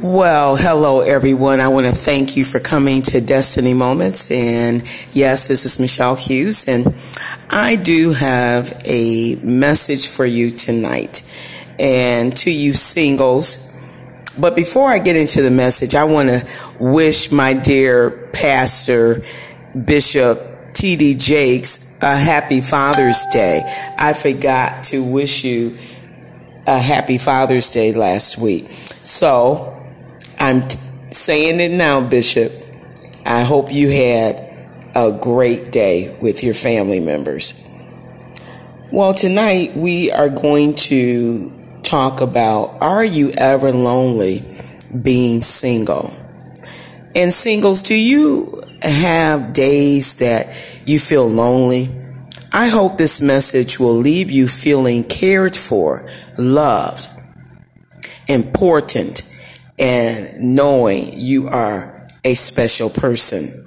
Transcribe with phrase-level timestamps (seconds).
[0.00, 1.58] Well, hello everyone.
[1.58, 4.30] I want to thank you for coming to Destiny Moments.
[4.30, 4.80] And
[5.12, 6.94] yes, this is Michelle Hughes and
[7.50, 11.22] I do have a message for you tonight
[11.80, 13.76] and to you singles.
[14.38, 16.46] But before I get into the message, I want to
[16.78, 19.24] wish my dear pastor,
[19.84, 21.16] Bishop T.D.
[21.16, 23.62] Jakes, a happy Father's Day.
[23.98, 25.76] I forgot to wish you
[26.68, 28.70] a happy Father's Day last week.
[29.02, 29.74] So
[30.40, 30.78] I'm t-
[31.10, 32.52] saying it now, Bishop.
[33.26, 34.36] I hope you had
[34.94, 37.68] a great day with your family members.
[38.92, 41.52] Well, tonight we are going to
[41.82, 44.44] talk about Are you ever lonely
[45.02, 46.14] being single?
[47.14, 51.90] And singles, do you have days that you feel lonely?
[52.52, 56.08] I hope this message will leave you feeling cared for,
[56.38, 57.08] loved,
[58.26, 59.22] important,
[59.78, 63.64] and knowing you are a special person.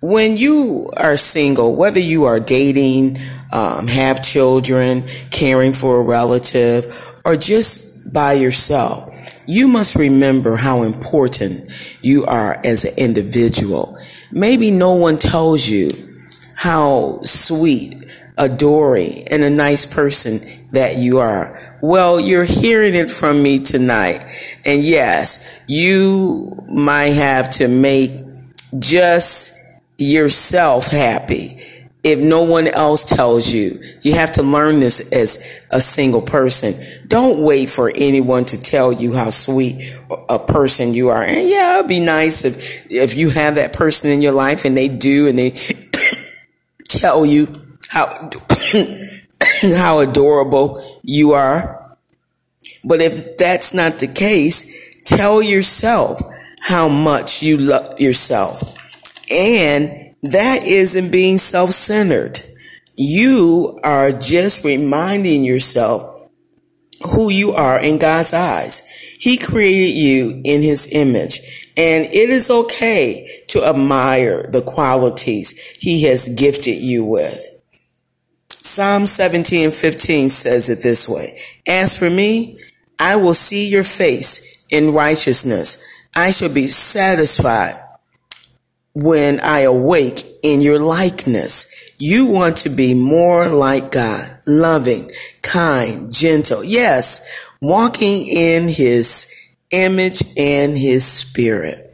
[0.00, 3.18] When you are single, whether you are dating,
[3.52, 9.12] um, have children, caring for a relative, or just by yourself,
[9.46, 13.98] you must remember how important you are as an individual.
[14.30, 15.90] Maybe no one tells you
[16.54, 20.40] how sweet, adoring, and a nice person
[20.72, 21.58] that you are.
[21.82, 24.20] Well, you're hearing it from me tonight.
[24.64, 28.12] And yes, you might have to make
[28.78, 29.54] just
[29.96, 31.58] yourself happy
[32.04, 33.82] if no one else tells you.
[34.02, 36.74] You have to learn this as a single person.
[37.06, 41.22] Don't wait for anyone to tell you how sweet a person you are.
[41.22, 44.76] And yeah, it'd be nice if if you have that person in your life and
[44.76, 45.50] they do and they
[46.84, 48.30] tell you how
[49.76, 51.96] how adorable you are.
[52.84, 56.20] But if that's not the case, tell yourself
[56.60, 58.74] how much you love yourself.
[59.30, 62.40] And that isn't being self centered.
[62.96, 66.30] You are just reminding yourself
[67.12, 68.86] who you are in God's eyes.
[69.20, 71.40] He created you in his image
[71.78, 77.40] and it is okay to admire the qualities he has gifted you with.
[78.68, 81.38] Psalm 17 15 says it this way.
[81.66, 82.58] As for me,
[82.98, 85.82] I will see your face in righteousness.
[86.14, 87.76] I shall be satisfied
[88.94, 91.94] when I awake in your likeness.
[91.98, 95.10] You want to be more like God, loving,
[95.42, 96.62] kind, gentle.
[96.62, 99.32] Yes, walking in his
[99.70, 101.87] image and his spirit.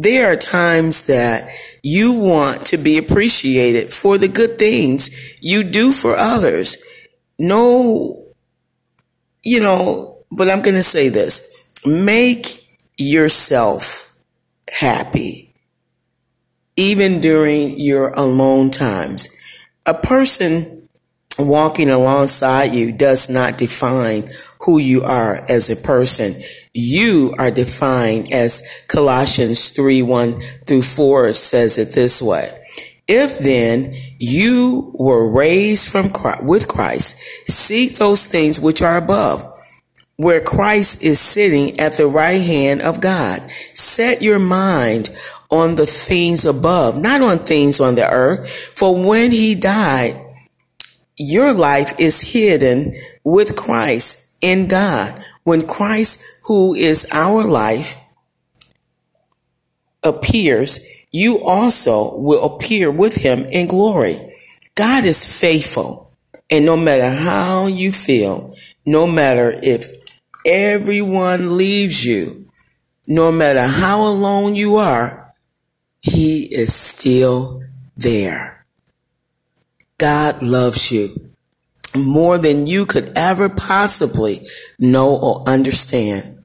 [0.00, 1.50] There are times that
[1.82, 6.76] you want to be appreciated for the good things you do for others.
[7.36, 8.24] No,
[9.42, 11.66] you know, but I'm going to say this.
[11.84, 12.46] Make
[12.96, 14.16] yourself
[14.70, 15.52] happy
[16.76, 19.26] even during your alone times.
[19.84, 20.77] A person
[21.38, 24.28] walking alongside you does not define
[24.60, 26.34] who you are as a person.
[26.72, 32.50] You are defined as Colossians 3 1 through 4 says it this way.
[33.06, 37.18] If then you were raised from Christ, with Christ,
[37.48, 39.44] seek those things which are above,
[40.16, 43.50] where Christ is sitting at the right hand of God.
[43.50, 45.08] Set your mind
[45.50, 48.50] on the things above, not on things on the earth.
[48.50, 50.22] For when he died,
[51.18, 55.20] your life is hidden with Christ in God.
[55.42, 57.98] When Christ, who is our life,
[60.02, 60.80] appears,
[61.10, 64.18] you also will appear with him in glory.
[64.74, 66.12] God is faithful.
[66.50, 68.54] And no matter how you feel,
[68.86, 69.84] no matter if
[70.46, 72.48] everyone leaves you,
[73.06, 75.34] no matter how alone you are,
[76.00, 77.62] he is still
[77.96, 78.57] there.
[79.98, 81.28] God loves you
[81.96, 84.46] more than you could ever possibly
[84.78, 86.44] know or understand.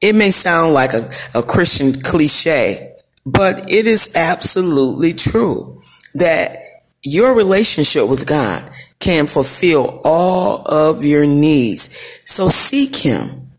[0.00, 5.82] It may sound like a, a Christian cliche, but it is absolutely true
[6.14, 6.56] that
[7.02, 8.68] your relationship with God
[8.98, 12.20] can fulfill all of your needs.
[12.24, 13.52] So seek Him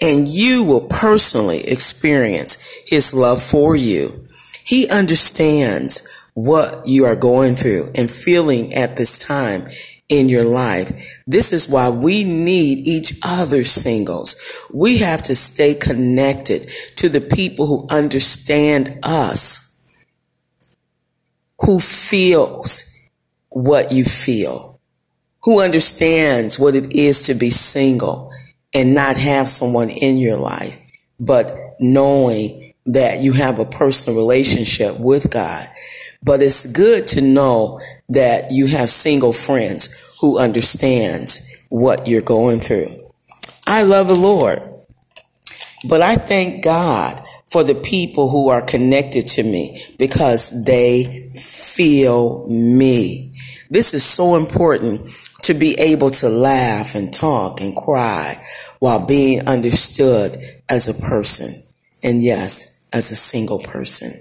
[0.00, 4.28] and you will personally experience His love for you.
[4.64, 9.66] He understands what you are going through and feeling at this time
[10.08, 11.22] in your life.
[11.26, 14.36] This is why we need each other singles.
[14.72, 19.84] We have to stay connected to the people who understand us,
[21.60, 22.84] who feels
[23.50, 24.80] what you feel,
[25.42, 28.30] who understands what it is to be single
[28.72, 30.78] and not have someone in your life
[31.20, 35.66] but knowing that you have a personal relationship with God.
[36.22, 42.60] But it's good to know that you have single friends who understands what you're going
[42.60, 43.12] through.
[43.66, 44.62] I love the Lord,
[45.88, 52.46] but I thank God for the people who are connected to me because they feel
[52.48, 53.32] me.
[53.70, 55.10] This is so important
[55.44, 58.42] to be able to laugh and talk and cry
[58.80, 60.36] while being understood
[60.68, 61.54] as a person.
[62.02, 64.12] And yes, as a single person.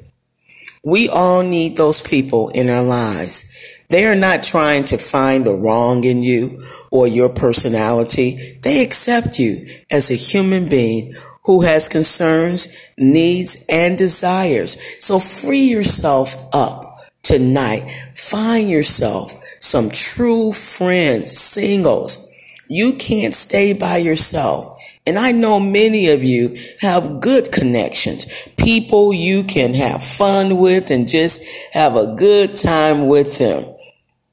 [0.88, 3.78] We all need those people in our lives.
[3.89, 6.62] They are not trying to find the wrong in you
[6.92, 8.38] or your personality.
[8.63, 11.13] They accept you as a human being
[11.44, 14.78] who has concerns, needs, and desires.
[15.06, 17.81] So free yourself up tonight.
[18.16, 22.33] Find yourself some true friends, singles.
[22.69, 24.76] You can't stay by yourself.
[25.07, 28.25] And I know many of you have good connections,
[28.57, 33.74] people you can have fun with and just have a good time with them.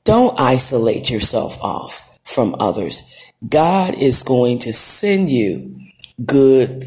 [0.05, 3.33] Don't isolate yourself off from others.
[3.49, 5.79] God is going to send you
[6.27, 6.85] good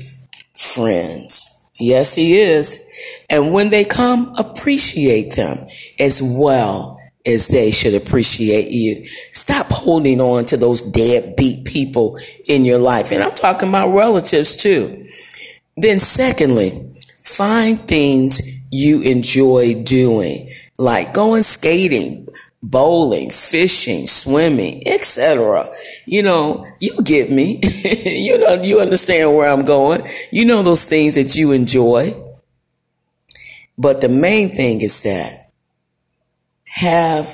[0.53, 1.65] friends.
[1.79, 2.83] Yes, he is.
[3.29, 5.65] And when they come, appreciate them
[5.97, 6.96] as well
[7.27, 9.05] as they should appreciate you.
[9.05, 13.11] Stop holding on to those deadbeat people in your life.
[13.11, 15.05] And I'm talking about relatives too.
[15.75, 18.41] Then secondly, find things
[18.71, 22.27] you enjoy doing, like going skating,
[22.63, 25.71] bowling, fishing, swimming, etc.
[26.05, 27.61] You know, you get me.
[28.05, 30.01] you know, you understand where I'm going.
[30.31, 32.13] You know those things that you enjoy.
[33.77, 35.46] But the main thing is that
[36.77, 37.29] have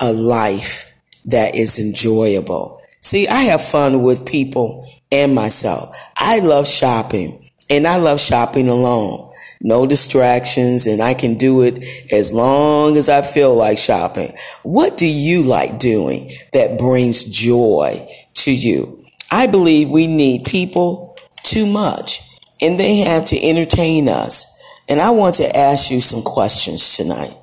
[0.00, 0.94] a life
[1.26, 2.80] that is enjoyable.
[3.00, 5.96] See, I have fun with people and myself.
[6.16, 9.30] I love shopping and I love shopping alone
[9.60, 14.34] no distractions, and I can do it as long as I feel like shopping.
[14.62, 19.04] What do you like doing that brings joy to you?
[19.30, 22.22] I believe we need people too much,
[22.62, 24.46] and they have to entertain us.
[24.88, 27.34] And I want to ask you some questions tonight.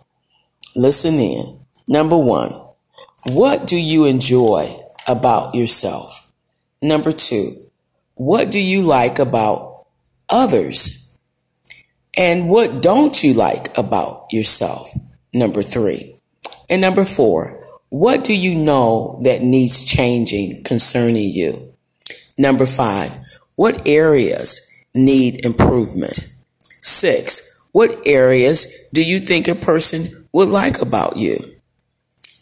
[0.78, 1.60] Listen in.
[1.88, 2.54] Number one,
[3.26, 4.78] what do you enjoy
[5.08, 6.32] about yourself?
[6.84, 7.72] Number two,
[8.14, 9.88] what do you like about
[10.30, 11.18] others?
[12.16, 14.96] And what don't you like about yourself?
[15.34, 16.16] Number three.
[16.70, 21.74] And number four, what do you know that needs changing concerning you?
[22.38, 23.18] Number five,
[23.56, 24.62] what areas
[24.94, 26.20] need improvement?
[26.84, 31.44] Six, what areas do you think a person would like about you?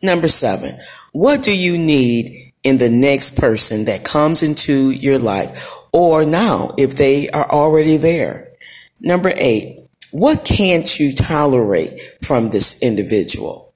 [0.03, 0.77] Number seven,
[1.13, 6.71] what do you need in the next person that comes into your life or now
[6.77, 8.51] if they are already there?
[8.99, 9.79] Number eight,
[10.11, 13.73] what can't you tolerate from this individual?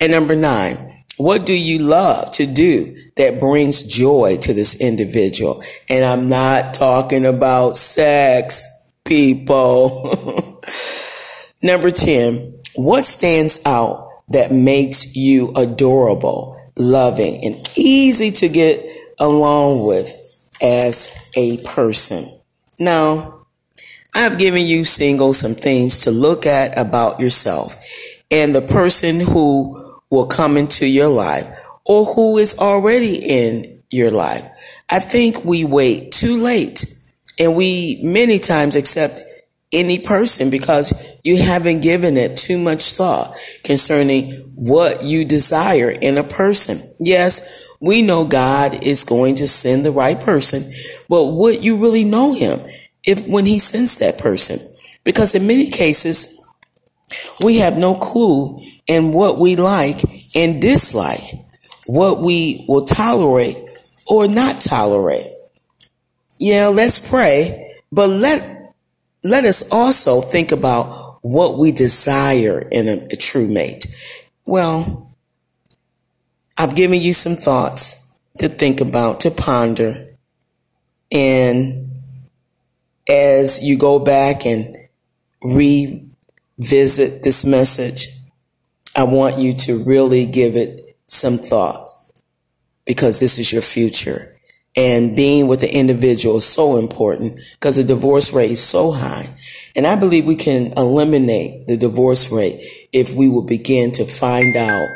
[0.00, 5.62] And number nine, what do you love to do that brings joy to this individual?
[5.90, 10.62] And I'm not talking about sex, people.
[11.62, 18.84] number 10, what stands out that makes you adorable, loving, and easy to get
[19.18, 20.08] along with
[20.62, 22.26] as a person?
[22.78, 23.46] Now,
[24.14, 27.76] I've given you singles some things to look at about yourself
[28.30, 31.46] and the person who will come into your life
[31.84, 34.44] or who is already in your life.
[34.88, 36.84] I think we wait too late
[37.38, 39.20] and we many times accept
[39.76, 40.92] any person because
[41.22, 46.80] you haven't given it too much thought concerning what you desire in a person.
[46.98, 50.62] Yes, we know God is going to send the right person,
[51.08, 52.60] but would you really know him?
[53.06, 54.58] if when he sends that person.
[55.04, 56.44] Because in many cases,
[57.42, 60.00] we have no clue in what we like
[60.34, 61.22] and dislike,
[61.86, 63.56] what we will tolerate
[64.08, 65.26] or not tolerate.
[66.38, 68.55] Yeah, let's pray, but let,
[69.28, 73.86] let us also think about what we desire in a, a true mate.
[74.44, 75.16] Well,
[76.56, 80.16] I've given you some thoughts to think about, to ponder,
[81.12, 81.90] and
[83.08, 84.76] as you go back and
[85.42, 88.08] revisit this message,
[88.96, 91.88] I want you to really give it some thought
[92.84, 94.35] because this is your future.
[94.76, 99.34] And being with the individual is so important because the divorce rate is so high.
[99.74, 104.54] And I believe we can eliminate the divorce rate if we will begin to find
[104.54, 104.88] out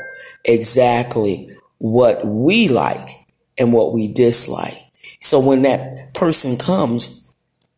[0.44, 3.08] exactly what we like
[3.58, 4.76] and what we dislike.
[5.20, 7.34] So when that person comes,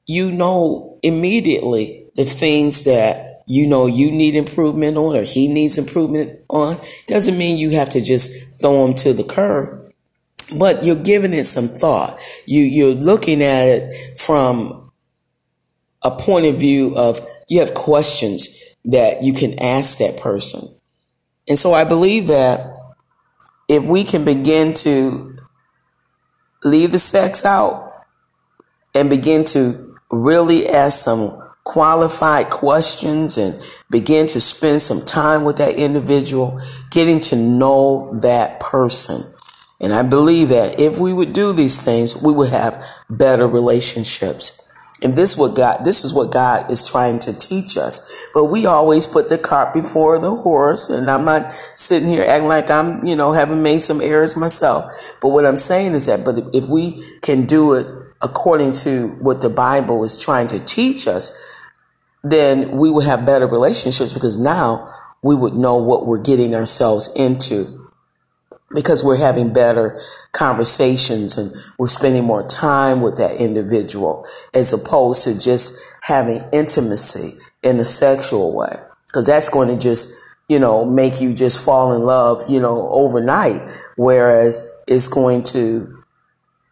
[0.07, 5.79] you know immediately the things that you know you need improvement on or he needs
[5.79, 6.81] improvement on.
[7.07, 9.83] Doesn't mean you have to just throw him to the curb,
[10.59, 12.21] but you're giving it some thought.
[12.47, 14.93] You, you're looking at it from
[16.03, 20.61] a point of view of you have questions that you can ask that person.
[21.49, 22.77] And so I believe that
[23.69, 25.37] if we can begin to
[26.65, 27.93] leave the sex out
[28.95, 35.57] and begin to really ask some qualified questions and begin to spend some time with
[35.57, 39.23] that individual, getting to know that person.
[39.83, 44.71] And I believe that if we would do these things, we would have better relationships.
[45.03, 48.09] And this what God this is what God is trying to teach us.
[48.33, 52.47] But we always put the cart before the horse, and I'm not sitting here acting
[52.47, 54.85] like I'm, you know, having made some errors myself.
[55.21, 57.87] But what I'm saying is that but if we can do it
[58.21, 61.37] according to what the Bible is trying to teach us,
[62.23, 64.89] then we will have better relationships because now
[65.21, 67.82] we would know what we're getting ourselves into
[68.75, 70.01] because we're having better
[70.33, 77.39] conversations and we're spending more time with that individual as opposed to just having intimacy
[77.63, 78.77] in a sexual way.
[79.13, 80.15] Cause that's going to just,
[80.49, 83.61] you know, make you just fall in love, you know, overnight.
[83.97, 86.03] Whereas it's going to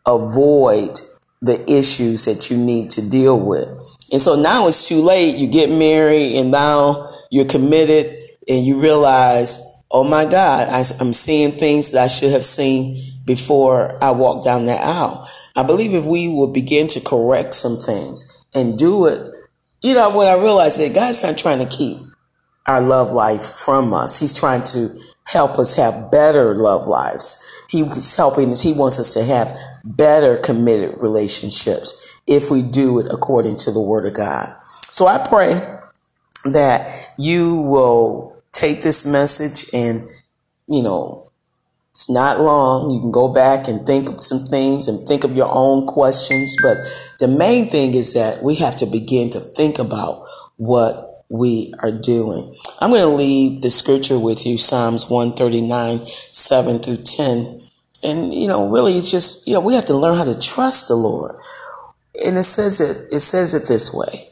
[0.06, 0.98] avoid
[1.42, 3.68] the issues that you need to deal with.
[4.12, 5.36] And so now it's too late.
[5.36, 11.12] You get married and now you're committed and you realize oh my God, I, am
[11.12, 15.28] seeing things that I should have seen before I walked down that aisle.
[15.56, 19.32] I believe if we will begin to correct some things and do it,
[19.82, 21.98] you know, what I realized that God's not trying to keep
[22.66, 24.18] our love life from us.
[24.18, 24.90] He's trying to
[25.24, 27.42] help us have better love lives.
[27.68, 28.60] He's helping us.
[28.60, 33.80] He wants us to have better committed relationships if we do it according to the
[33.80, 34.54] word of God.
[34.90, 35.78] So I pray
[36.44, 40.08] that you will take this message and,
[40.68, 41.30] you know,
[41.92, 42.90] it's not long.
[42.90, 46.56] You can go back and think of some things and think of your own questions.
[46.62, 46.78] But
[47.18, 50.24] the main thing is that we have to begin to think about
[50.56, 52.54] what we are doing.
[52.80, 57.62] I'm going to leave the scripture with you, Psalms 139, 7 through 10.
[58.02, 60.88] And, you know, really it's just, you know, we have to learn how to trust
[60.88, 61.36] the Lord.
[62.24, 64.30] And it says it, it says it this way.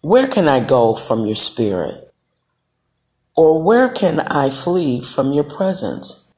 [0.00, 2.05] Where can I go from your spirit?
[3.36, 6.34] Or where can I flee from your presence?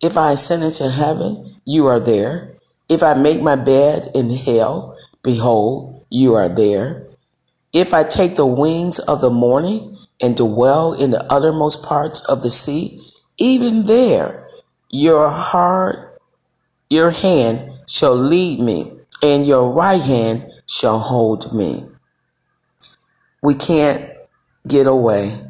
[0.00, 2.54] If I ascend into heaven, you are there.
[2.88, 7.08] If I make my bed in hell, behold, you are there.
[7.72, 12.42] If I take the wings of the morning and dwell in the uttermost parts of
[12.42, 13.02] the sea,
[13.38, 14.48] even there
[14.88, 16.20] your heart,
[16.88, 21.84] your hand shall lead me, and your right hand shall hold me.
[23.42, 24.12] We can't
[24.66, 25.45] get away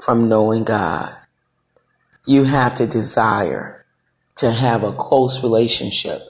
[0.00, 1.16] from knowing God.
[2.26, 3.86] You have to desire
[4.36, 6.20] to have a close relationship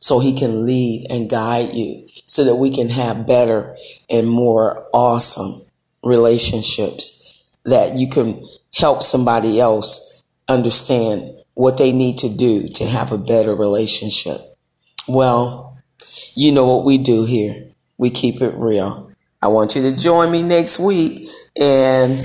[0.00, 3.76] so he can lead and guide you so that we can have better
[4.10, 5.62] and more awesome
[6.02, 13.12] relationships that you can help somebody else understand what they need to do to have
[13.12, 14.40] a better relationship.
[15.08, 15.78] Well,
[16.34, 17.68] you know what we do here.
[17.96, 19.12] We keep it real.
[19.40, 21.28] I want you to join me next week
[21.58, 22.18] and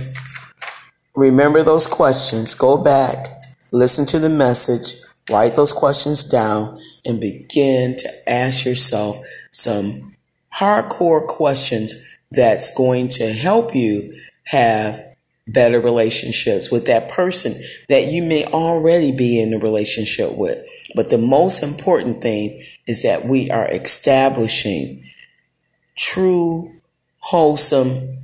[1.20, 2.54] Remember those questions.
[2.54, 3.28] Go back,
[3.74, 9.18] listen to the message, write those questions down, and begin to ask yourself
[9.52, 10.16] some
[10.58, 14.98] hardcore questions that's going to help you have
[15.46, 17.54] better relationships with that person
[17.90, 20.66] that you may already be in a relationship with.
[20.96, 25.04] But the most important thing is that we are establishing
[25.98, 26.80] true,
[27.20, 28.20] wholesome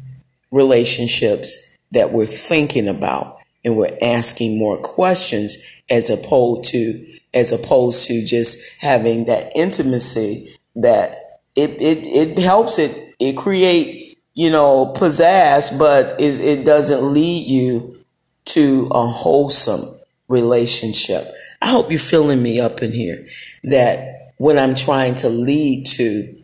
[0.50, 8.08] relationships that we're thinking about and we're asking more questions as opposed to as opposed
[8.08, 14.94] to just having that intimacy that it it, it helps it it create you know
[14.96, 17.98] pizzazz but it, it doesn't lead you
[18.46, 19.84] to a wholesome
[20.28, 21.25] relationship.
[21.62, 23.25] I hope you're feeling me up in here
[23.64, 26.44] that what i'm trying to lead to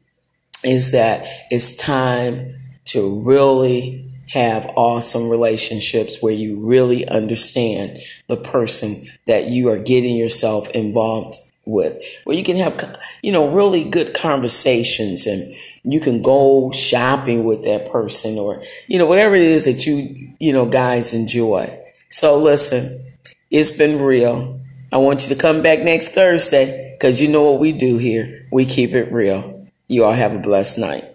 [0.64, 2.56] is that it's time
[2.86, 8.96] to really have awesome relationships where you really understand the person
[9.28, 11.36] that you are getting yourself involved
[11.66, 12.02] with.
[12.24, 17.64] Where you can have you know really good conversations and you can go shopping with
[17.66, 21.78] that person or you know whatever it is that you you know guys enjoy.
[22.10, 23.08] So listen
[23.52, 24.62] it's been real.
[24.94, 28.48] I want you to come back next thursday because you know what we do here.
[28.50, 29.68] We keep it real.
[29.88, 31.11] You all have a blessed night